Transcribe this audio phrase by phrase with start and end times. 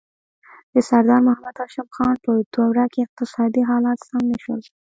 [0.73, 4.61] د سردار محمد هاشم خان په دوره کې اقتصادي حالات سم نه شول.